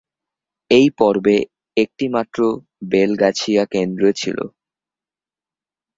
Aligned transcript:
এই 0.71 0.87
পর্বে 0.97 1.35
একটিমাত্র 1.77 2.39
বেলগাছিয়া 2.91 3.63
কেন্দ্র 3.73 4.03
ছিল। 4.11 4.37